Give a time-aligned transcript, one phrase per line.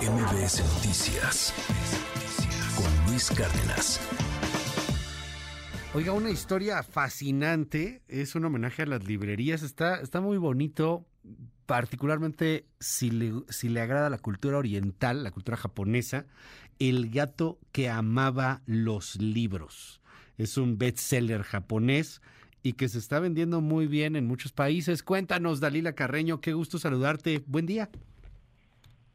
[0.00, 1.54] MBS Noticias
[2.74, 4.00] con Luis Cárdenas.
[5.94, 11.06] Oiga, una historia fascinante, es un homenaje a las librerías, está, está muy bonito,
[11.66, 16.26] particularmente si le, si le agrada la cultura oriental, la cultura japonesa,
[16.80, 20.00] El gato que amaba los libros.
[20.38, 22.20] Es un bestseller japonés
[22.64, 25.04] y que se está vendiendo muy bien en muchos países.
[25.04, 27.44] Cuéntanos, Dalila Carreño, qué gusto saludarte.
[27.46, 27.90] Buen día.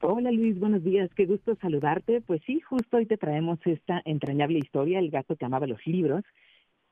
[0.01, 2.21] Hola Luis, buenos días, qué gusto saludarte.
[2.21, 6.23] Pues sí, justo hoy te traemos esta entrañable historia, El gato que amaba los libros,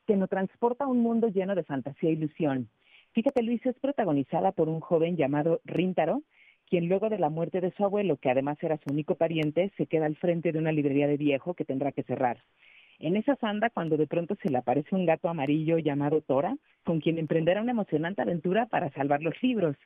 [0.05, 2.67] que nos transporta a un mundo lleno de fantasía e ilusión.
[3.13, 6.23] Fíjate Luis, es protagonizada por un joven llamado Rintaro,
[6.69, 9.85] quien luego de la muerte de su abuelo, que además era su único pariente, se
[9.85, 12.43] queda al frente de una librería de viejo que tendrá que cerrar.
[12.99, 16.99] En esa sanda, cuando de pronto se le aparece un gato amarillo llamado Tora, con
[16.99, 19.77] quien emprenderá una emocionante aventura para salvar los libros.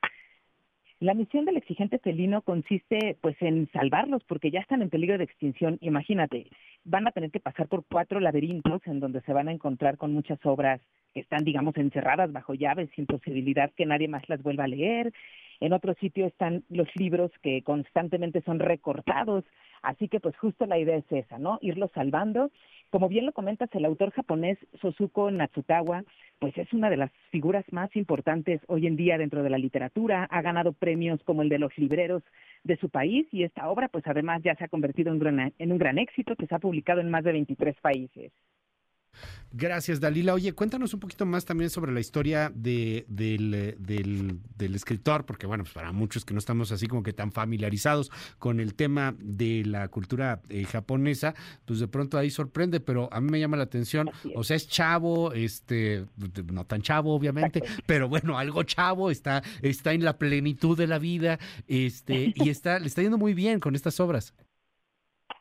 [1.01, 5.23] La misión del exigente felino consiste pues en salvarlos porque ya están en peligro de
[5.23, 5.79] extinción.
[5.81, 6.45] Imagínate,
[6.83, 10.13] van a tener que pasar por cuatro laberintos en donde se van a encontrar con
[10.13, 10.79] muchas obras
[11.15, 15.11] que están, digamos, encerradas bajo llaves sin posibilidad que nadie más las vuelva a leer.
[15.61, 19.45] En otro sitio están los libros que constantemente son recortados.
[19.81, 21.57] Así que pues justo la idea es esa, ¿no?
[21.61, 22.51] Irlos salvando
[22.91, 26.03] como bien lo comentas, el autor japonés Sosuko Natsukawa,
[26.39, 30.25] pues es una de las figuras más importantes hoy en día dentro de la literatura,
[30.25, 32.21] ha ganado premios como el de los libreros
[32.65, 35.77] de su país y esta obra pues además ya se ha convertido en, en un
[35.77, 38.33] gran éxito que se ha publicado en más de 23 países.
[39.53, 40.33] Gracias, Dalila.
[40.33, 45.65] Oye, cuéntanos un poquito más también sobre la historia de, del, del, escritor, porque bueno,
[45.65, 49.63] pues para muchos que no estamos así como que tan familiarizados con el tema de
[49.65, 53.63] la cultura eh, japonesa, pues de pronto ahí sorprende, pero a mí me llama la
[53.63, 56.05] atención, o sea, es chavo, este,
[56.45, 60.97] no tan chavo obviamente, pero bueno, algo chavo, está, está en la plenitud de la
[60.97, 64.33] vida, este, y está, le está yendo muy bien con estas obras.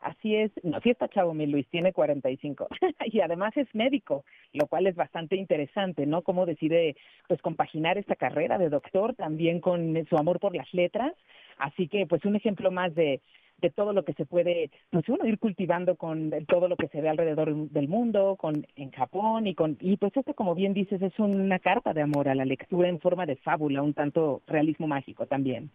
[0.01, 2.69] Así es, no, sí está chavo mi Luis, tiene 45
[3.07, 6.23] y además es médico, lo cual es bastante interesante, ¿no?
[6.23, 6.97] Cómo decide
[7.29, 11.13] pues compaginar esta carrera de doctor también con su amor por las letras,
[11.59, 13.21] así que pues un ejemplo más de
[13.61, 17.01] de todo lo que se puede, pues uno ir cultivando con todo lo que se
[17.01, 21.01] ve alrededor del mundo, con en Japón y con y pues esto como bien dices
[21.03, 24.87] es una carta de amor a la lectura en forma de fábula, un tanto realismo
[24.87, 25.71] mágico también.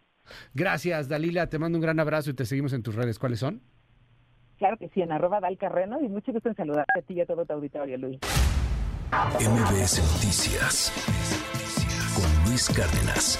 [0.54, 3.18] Gracias, Dalila, te mando un gran abrazo y te seguimos en tus redes.
[3.18, 3.62] ¿Cuáles son?
[4.58, 7.26] Claro que sí, en arroba dalcarreno y mucho gusto en saludarte a ti y a
[7.26, 8.18] todo tu auditorio, Luis.
[9.38, 10.92] MBS Noticias
[12.14, 13.38] con Luis Cárdenas.